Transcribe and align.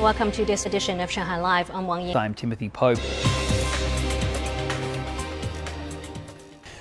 Welcome 0.00 0.30
to 0.32 0.44
this 0.44 0.64
edition 0.64 1.00
of 1.00 1.10
Shanghai 1.10 1.40
Live. 1.40 1.72
I'm 1.72 1.88
Wang 1.88 2.06
Ying. 2.06 2.16
I'm 2.16 2.32
Timothy 2.32 2.68
Pope. 2.68 3.00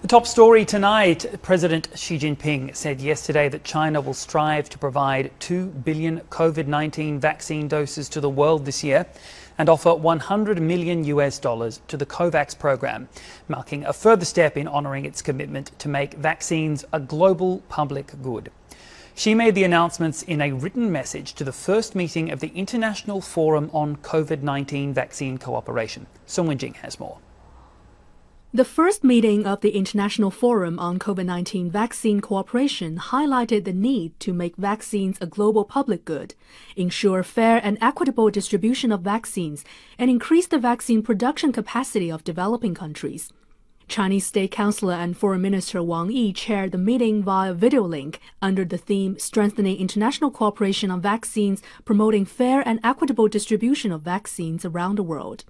The 0.00 0.06
top 0.06 0.28
story 0.28 0.64
tonight 0.64 1.26
President 1.42 1.88
Xi 1.96 2.20
Jinping 2.20 2.76
said 2.76 3.00
yesterday 3.00 3.48
that 3.48 3.64
China 3.64 4.00
will 4.00 4.14
strive 4.14 4.68
to 4.68 4.78
provide 4.78 5.32
2 5.40 5.66
billion 5.66 6.20
COVID 6.30 6.68
19 6.68 7.18
vaccine 7.18 7.66
doses 7.66 8.08
to 8.10 8.20
the 8.20 8.30
world 8.30 8.64
this 8.64 8.84
year 8.84 9.04
and 9.58 9.68
offer 9.68 9.92
100 9.92 10.62
million 10.62 11.02
US 11.02 11.40
dollars 11.40 11.80
to 11.88 11.96
the 11.96 12.06
COVAX 12.06 12.56
program, 12.56 13.08
marking 13.48 13.84
a 13.86 13.92
further 13.92 14.24
step 14.24 14.56
in 14.56 14.68
honoring 14.68 15.04
its 15.04 15.20
commitment 15.20 15.76
to 15.80 15.88
make 15.88 16.14
vaccines 16.14 16.84
a 16.92 17.00
global 17.00 17.58
public 17.68 18.12
good. 18.22 18.52
Xi 19.20 19.34
made 19.34 19.54
the 19.54 19.64
announcements 19.64 20.22
in 20.22 20.40
a 20.40 20.52
written 20.52 20.90
message 20.90 21.34
to 21.34 21.44
the 21.44 21.52
first 21.52 21.94
meeting 21.94 22.30
of 22.30 22.40
the 22.40 22.48
International 22.54 23.20
Forum 23.20 23.68
on 23.74 23.96
COVID 23.96 24.40
19 24.40 24.94
Vaccine 24.94 25.36
Cooperation. 25.36 26.06
Song 26.24 26.48
Wenjing 26.48 26.76
has 26.76 26.98
more. 26.98 27.18
The 28.54 28.64
first 28.64 29.04
meeting 29.04 29.46
of 29.46 29.60
the 29.60 29.72
International 29.72 30.30
Forum 30.30 30.78
on 30.78 30.98
COVID 30.98 31.26
19 31.26 31.70
Vaccine 31.70 32.20
Cooperation 32.20 32.96
highlighted 32.96 33.64
the 33.64 33.74
need 33.74 34.18
to 34.20 34.32
make 34.32 34.56
vaccines 34.56 35.18
a 35.20 35.26
global 35.26 35.66
public 35.66 36.06
good, 36.06 36.34
ensure 36.74 37.22
fair 37.22 37.60
and 37.62 37.76
equitable 37.82 38.30
distribution 38.30 38.90
of 38.90 39.02
vaccines, 39.02 39.66
and 39.98 40.08
increase 40.08 40.46
the 40.46 40.58
vaccine 40.58 41.02
production 41.02 41.52
capacity 41.52 42.10
of 42.10 42.24
developing 42.24 42.74
countries. 42.74 43.30
Chinese 43.90 44.24
State 44.24 44.52
Councilor 44.52 44.94
and 44.94 45.16
Foreign 45.16 45.42
Minister 45.42 45.82
Wang 45.82 46.12
Yi 46.12 46.32
chaired 46.32 46.70
the 46.70 46.78
meeting 46.78 47.24
via 47.24 47.52
video 47.52 47.82
link 47.82 48.20
under 48.40 48.64
the 48.64 48.78
theme 48.78 49.18
Strengthening 49.18 49.78
International 49.78 50.30
Cooperation 50.30 50.92
on 50.92 51.00
Vaccines, 51.00 51.60
Promoting 51.84 52.24
Fair 52.24 52.62
and 52.66 52.78
Equitable 52.84 53.26
Distribution 53.26 53.90
of 53.90 54.02
Vaccines 54.02 54.64
Around 54.64 54.94
the 54.94 55.02
World. 55.02 55.44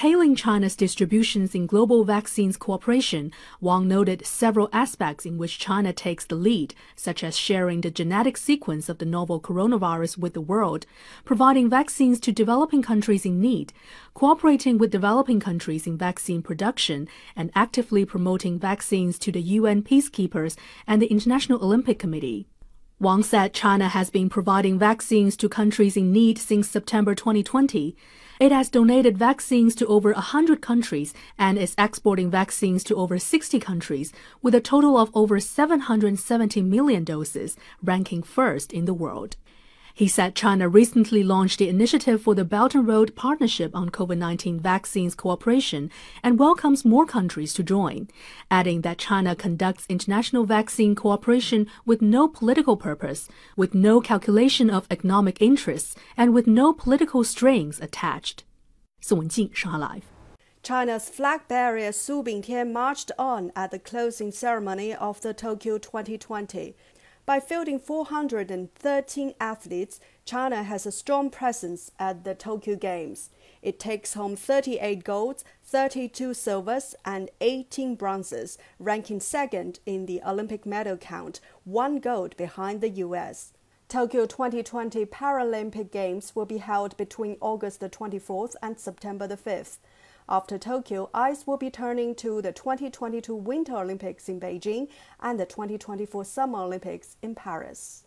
Hailing 0.00 0.36
China's 0.36 0.76
distributions 0.76 1.54
in 1.54 1.66
global 1.66 2.04
vaccines 2.04 2.58
cooperation, 2.58 3.32
Wang 3.62 3.88
noted 3.88 4.26
several 4.26 4.68
aspects 4.70 5.24
in 5.24 5.38
which 5.38 5.58
China 5.58 5.90
takes 5.90 6.26
the 6.26 6.34
lead, 6.34 6.74
such 6.94 7.24
as 7.24 7.34
sharing 7.34 7.80
the 7.80 7.90
genetic 7.90 8.36
sequence 8.36 8.90
of 8.90 8.98
the 8.98 9.06
novel 9.06 9.40
coronavirus 9.40 10.18
with 10.18 10.34
the 10.34 10.40
world, 10.42 10.84
providing 11.24 11.70
vaccines 11.70 12.20
to 12.20 12.30
developing 12.30 12.82
countries 12.82 13.24
in 13.24 13.40
need, 13.40 13.72
cooperating 14.12 14.76
with 14.76 14.90
developing 14.90 15.40
countries 15.40 15.86
in 15.86 15.96
vaccine 15.96 16.42
production, 16.42 17.08
and 17.34 17.50
actively 17.54 18.04
promoting 18.04 18.58
vaccines 18.58 19.18
to 19.18 19.32
the 19.32 19.40
UN 19.40 19.82
peacekeepers 19.82 20.58
and 20.86 21.00
the 21.00 21.10
International 21.10 21.64
Olympic 21.64 21.98
Committee. 21.98 22.46
Wang 22.98 23.22
said 23.22 23.52
China 23.52 23.90
has 23.90 24.08
been 24.08 24.30
providing 24.30 24.78
vaccines 24.78 25.36
to 25.36 25.50
countries 25.50 25.98
in 25.98 26.12
need 26.12 26.38
since 26.38 26.66
September 26.66 27.14
2020. 27.14 27.94
It 28.40 28.50
has 28.50 28.70
donated 28.70 29.18
vaccines 29.18 29.74
to 29.74 29.86
over 29.86 30.12
100 30.12 30.62
countries 30.62 31.12
and 31.38 31.58
is 31.58 31.74
exporting 31.76 32.30
vaccines 32.30 32.82
to 32.84 32.96
over 32.96 33.18
60 33.18 33.60
countries, 33.60 34.14
with 34.40 34.54
a 34.54 34.62
total 34.62 34.96
of 34.96 35.10
over 35.14 35.38
770 35.38 36.62
million 36.62 37.04
doses, 37.04 37.58
ranking 37.82 38.22
first 38.22 38.72
in 38.72 38.86
the 38.86 38.94
world. 38.94 39.36
He 39.96 40.08
said 40.08 40.34
China 40.34 40.68
recently 40.68 41.22
launched 41.22 41.58
the 41.58 41.70
initiative 41.70 42.20
for 42.20 42.34
the 42.34 42.44
Belt 42.44 42.74
and 42.74 42.86
Road 42.86 43.16
Partnership 43.16 43.74
on 43.74 43.88
COVID 43.88 44.18
19 44.18 44.60
vaccines 44.60 45.14
cooperation 45.14 45.90
and 46.22 46.38
welcomes 46.38 46.84
more 46.84 47.06
countries 47.06 47.54
to 47.54 47.62
join, 47.62 48.08
adding 48.50 48.82
that 48.82 48.98
China 48.98 49.34
conducts 49.34 49.86
international 49.88 50.44
vaccine 50.44 50.94
cooperation 50.94 51.66
with 51.86 52.02
no 52.02 52.28
political 52.28 52.76
purpose, 52.76 53.26
with 53.56 53.72
no 53.72 54.02
calculation 54.02 54.68
of 54.68 54.86
economic 54.90 55.40
interests, 55.40 55.94
and 56.14 56.34
with 56.34 56.46
no 56.46 56.74
political 56.74 57.24
strings 57.24 57.80
attached. 57.80 58.44
Song 59.00 59.22
Wenjing, 59.22 59.54
Shanghai 59.54 59.78
Live. 59.78 60.04
China's 60.62 61.08
flag 61.08 61.48
bearer 61.48 61.90
Su 61.90 62.22
Bingtian 62.22 62.70
marched 62.70 63.12
on 63.18 63.50
at 63.56 63.70
the 63.70 63.78
closing 63.78 64.30
ceremony 64.30 64.92
of 64.92 65.22
the 65.22 65.32
Tokyo 65.32 65.78
2020. 65.78 66.76
By 67.26 67.40
fielding 67.40 67.80
413 67.80 69.34
athletes, 69.40 69.98
China 70.24 70.62
has 70.62 70.86
a 70.86 70.92
strong 70.92 71.28
presence 71.28 71.90
at 71.98 72.22
the 72.22 72.36
Tokyo 72.36 72.76
Games. 72.76 73.30
It 73.62 73.80
takes 73.80 74.14
home 74.14 74.36
38 74.36 75.02
golds, 75.02 75.44
32 75.64 76.34
silvers, 76.34 76.94
and 77.04 77.28
18 77.40 77.96
bronzes, 77.96 78.58
ranking 78.78 79.18
second 79.18 79.80
in 79.84 80.06
the 80.06 80.22
Olympic 80.24 80.64
medal 80.64 80.96
count, 80.96 81.40
one 81.64 81.98
gold 81.98 82.36
behind 82.36 82.80
the 82.80 82.90
US. 82.90 83.52
Tokyo 83.88 84.24
2020 84.26 85.04
Paralympic 85.06 85.90
Games 85.90 86.36
will 86.36 86.46
be 86.46 86.58
held 86.58 86.96
between 86.96 87.38
August 87.40 87.80
the 87.80 87.88
24th 87.88 88.54
and 88.62 88.78
September 88.78 89.26
the 89.26 89.36
5th. 89.36 89.78
After 90.28 90.58
Tokyo, 90.58 91.08
eyes 91.14 91.46
will 91.46 91.56
be 91.56 91.70
turning 91.70 92.16
to 92.16 92.42
the 92.42 92.50
2022 92.50 93.32
Winter 93.32 93.76
Olympics 93.76 94.28
in 94.28 94.40
Beijing 94.40 94.88
and 95.20 95.38
the 95.38 95.46
2024 95.46 96.24
Summer 96.24 96.58
Olympics 96.58 97.16
in 97.22 97.36
Paris. 97.36 98.02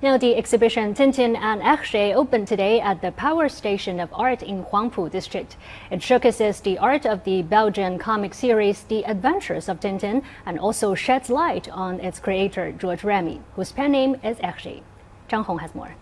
Now, 0.00 0.16
the 0.16 0.36
exhibition 0.36 0.94
Tintin 0.94 1.36
and 1.36 1.60
Hergé 1.60 2.14
opened 2.14 2.48
today 2.48 2.80
at 2.80 3.02
the 3.02 3.12
Power 3.12 3.50
Station 3.50 4.00
of 4.00 4.08
Art 4.14 4.42
in 4.42 4.64
Huangpu 4.64 5.10
District. 5.10 5.54
It 5.90 6.02
showcases 6.02 6.60
the 6.60 6.78
art 6.78 7.04
of 7.04 7.24
the 7.24 7.42
Belgian 7.42 7.98
comic 7.98 8.32
series 8.32 8.84
The 8.84 9.04
Adventures 9.04 9.68
of 9.68 9.80
Tintin 9.80 10.22
and 10.46 10.58
also 10.58 10.94
sheds 10.94 11.28
light 11.28 11.68
on 11.68 12.00
its 12.00 12.18
creator, 12.18 12.72
Georges 12.72 13.04
Remi, 13.04 13.42
whose 13.54 13.72
pen 13.72 13.92
name 13.92 14.14
is 14.24 14.38
Hergé. 14.38 14.82
Zhang 15.28 15.44
Hong 15.44 15.58
has 15.58 15.74
more. 15.74 15.94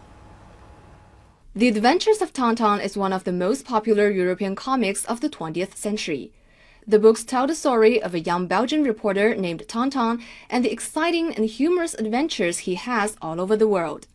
The 1.54 1.68
Adventures 1.68 2.22
of 2.22 2.32
Tintin 2.32 2.82
is 2.82 2.96
one 2.96 3.12
of 3.12 3.24
the 3.24 3.32
most 3.32 3.66
popular 3.66 4.08
European 4.08 4.54
comics 4.54 5.04
of 5.04 5.20
the 5.20 5.28
20th 5.28 5.76
century. 5.76 6.32
The 6.86 6.98
books 6.98 7.24
tell 7.24 7.46
the 7.46 7.54
story 7.54 8.02
of 8.02 8.14
a 8.14 8.20
young 8.20 8.46
Belgian 8.46 8.82
reporter 8.84 9.34
named 9.34 9.64
Tintin 9.68 10.22
and 10.48 10.64
the 10.64 10.72
exciting 10.72 11.34
and 11.34 11.44
humorous 11.44 11.92
adventures 11.92 12.60
he 12.60 12.76
has 12.76 13.18
all 13.20 13.38
over 13.38 13.54
the 13.54 13.68
world. 13.68 14.06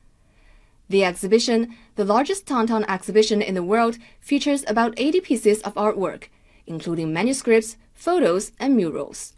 The 0.90 1.04
exhibition, 1.04 1.76
the 1.96 2.06
largest 2.06 2.48
Tintin 2.48 2.84
exhibition 2.90 3.44
in 3.44 3.54
the 3.54 3.62
world, 3.62 4.00
features 4.20 4.64
about 4.66 4.96
80 4.98 5.22
pieces 5.22 5.62
of 5.62 5.76
artwork, 5.76 6.30
including 6.66 7.14
manuscripts, 7.14 7.78
photos, 7.94 8.52
and 8.60 8.76
murals. 8.76 9.37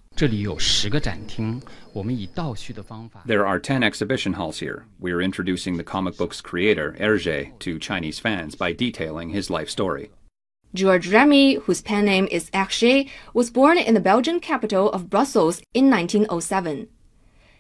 There 3.26 3.48
are 3.48 3.58
10 3.58 3.84
exhibition 3.84 4.34
halls 4.34 4.60
here. 4.60 4.86
We 5.00 5.14
are 5.14 5.22
introducing 5.22 5.78
the 5.78 5.84
comic 5.86 6.18
book's 6.18 6.42
creator, 6.42 6.94
Hergé, 7.00 7.58
to 7.60 7.80
Chinese 7.80 8.20
fans 8.20 8.56
by 8.56 8.74
detailing 8.74 9.30
his 9.30 9.50
life 9.50 9.70
story. 9.70 10.12
Georges 10.74 11.14
Remi, 11.14 11.54
whose 11.54 11.82
pen 11.82 12.04
name 12.04 12.28
is 12.30 12.50
Hergé, 12.50 13.10
was 13.34 13.50
born 13.50 13.78
in 13.78 13.94
the 13.94 14.02
Belgian 14.02 14.42
capital 14.42 14.92
of 14.92 15.10
Brussels 15.10 15.62
in 15.74 15.90
1907. 15.90 16.90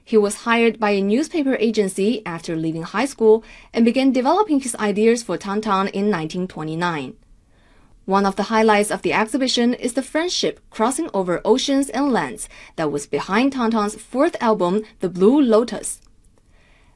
He 0.03 0.18
was 0.18 0.44
hired 0.44 0.81
by 0.81 0.90
a 0.90 1.02
newspaper 1.02 1.56
agency 1.62 2.22
after 2.25 2.58
leaving 2.58 2.84
high 2.84 3.06
school 3.06 3.42
and 3.74 3.86
began 3.86 4.12
developing 4.12 4.59
his 4.59 4.75
ideas 4.75 5.24
for 5.24 5.38
Tintin 5.38 5.88
in 5.94 6.12
1929. 6.12 7.16
One 8.06 8.26
of 8.26 8.36
the 8.36 8.44
highlights 8.44 8.92
of 8.92 9.02
the 9.04 9.14
exhibition 9.14 9.74
is 9.74 9.94
the 9.94 10.02
friendship 10.02 10.60
crossing 10.70 11.10
over 11.14 11.42
oceans 11.46 11.90
and 11.90 12.12
lands 12.12 12.50
that 12.76 12.92
was 12.92 13.06
behind 13.06 13.54
Tintin's 13.54 13.96
fourth 13.96 14.36
album, 14.42 14.84
The 15.00 15.10
Blue 15.10 15.40
Lotus. 15.40 16.02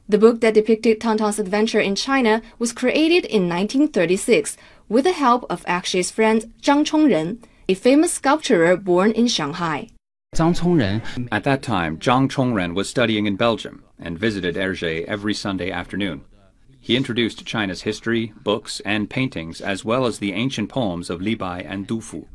The 0.08 0.18
book 0.18 0.40
that 0.40 0.54
depicted 0.54 1.00
Tintin's 1.00 1.38
adventure 1.38 1.80
in 1.80 1.94
China 1.94 2.42
was 2.58 2.72
created 2.72 3.24
in 3.24 3.48
1936 3.48 4.56
with 4.88 5.04
the 5.04 5.12
help 5.12 5.46
of 5.48 5.64
Hergé's 5.64 6.10
friend 6.10 6.52
Zhang 6.60 6.84
Chongren, 6.84 7.38
a 7.68 7.74
famous 7.74 8.12
sculptor 8.12 8.76
born 8.76 9.12
in 9.12 9.28
Shanghai. 9.28 9.88
Zhang 10.34 10.54
Chongren. 10.60 11.28
At 11.30 11.44
that 11.44 11.62
time, 11.62 11.98
Zhang 11.98 12.28
Chongren 12.28 12.74
was 12.74 12.90
studying 12.90 13.26
in 13.26 13.36
Belgium 13.36 13.84
and 13.98 14.18
visited 14.18 14.56
Hergé 14.56 15.04
every 15.04 15.32
Sunday 15.32 15.70
afternoon. 15.70 16.24
He 16.84 16.96
introduced 16.96 17.46
China's 17.46 17.80
history, 17.80 18.34
books, 18.42 18.80
and 18.80 19.08
paintings, 19.08 19.62
as 19.62 19.86
well 19.86 20.04
as 20.04 20.18
the 20.18 20.34
ancient 20.34 20.68
poems 20.68 21.08
of 21.08 21.22
Li 21.22 21.34
Bai 21.34 21.60
and 21.60 21.86
Du 21.86 22.02
Fu. 22.02 22.26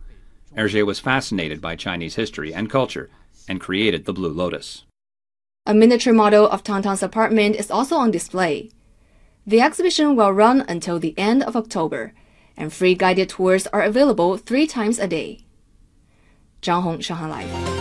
Hergé 0.57 0.84
was 0.84 1.00
fascinated 1.00 1.62
by 1.62 1.75
Chinese 1.75 2.16
history 2.16 2.51
and 2.51 2.68
culture 2.68 3.12
and 3.48 3.62
created 3.62 4.06
the 4.06 4.12
Blue 4.12 4.34
Lotus. 4.34 4.86
A 5.68 5.75
miniature 5.75 6.13
model 6.13 6.50
of 6.50 6.63
Tintin's 6.63 7.04
apartment 7.04 7.57
is 7.57 7.69
also 7.69 7.98
on 7.98 8.10
display. 8.10 8.72
The 9.46 9.62
exhibition 9.62 10.16
will 10.16 10.34
run 10.34 10.66
until 10.68 10.98
the 10.98 11.13
end 11.16 11.44
of 11.44 11.56
October, 11.56 12.13
and 12.57 12.74
free 12.74 12.96
guided 12.96 13.30
tours 13.30 13.68
are 13.68 13.84
available 13.84 14.36
three 14.38 14.66
times 14.66 14.98
a 14.98 15.07
day. 15.07 15.46
Zhang 16.63 16.81
Hong, 16.81 17.01
Shanghai 17.01 17.46
Live. 17.46 17.78